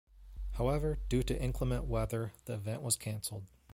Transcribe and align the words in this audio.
However, 0.53 0.97
due 1.09 1.21
to 1.21 1.39
inclement 1.39 1.83
weather, 1.83 2.33
the 2.45 2.55
event 2.55 2.81
was 2.81 2.95
cancelled. 2.95 3.43